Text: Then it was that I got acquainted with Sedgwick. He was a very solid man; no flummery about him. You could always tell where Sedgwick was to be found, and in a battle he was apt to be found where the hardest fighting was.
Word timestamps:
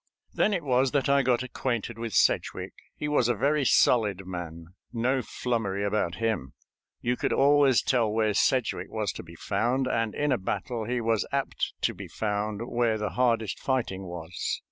Then 0.33 0.51
it 0.51 0.63
was 0.63 0.93
that 0.93 1.09
I 1.09 1.21
got 1.21 1.43
acquainted 1.43 1.99
with 1.99 2.15
Sedgwick. 2.15 2.73
He 2.95 3.07
was 3.07 3.27
a 3.29 3.35
very 3.35 3.63
solid 3.63 4.25
man; 4.25 4.69
no 4.91 5.21
flummery 5.21 5.85
about 5.85 6.15
him. 6.15 6.53
You 7.01 7.15
could 7.15 7.31
always 7.31 7.83
tell 7.83 8.09
where 8.11 8.33
Sedgwick 8.33 8.89
was 8.89 9.11
to 9.13 9.21
be 9.21 9.35
found, 9.35 9.85
and 9.85 10.15
in 10.15 10.31
a 10.31 10.39
battle 10.39 10.85
he 10.85 11.01
was 11.01 11.27
apt 11.31 11.73
to 11.81 11.93
be 11.93 12.07
found 12.07 12.67
where 12.67 12.97
the 12.97 13.11
hardest 13.11 13.59
fighting 13.59 14.01
was. 14.07 14.59